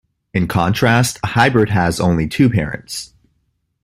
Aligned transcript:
In 0.33 0.47
contrast, 0.47 1.19
a 1.23 1.27
hybrid 1.27 1.69
has 1.69 1.99
only 1.99 2.27
two 2.27 2.49
parents. 2.49 3.13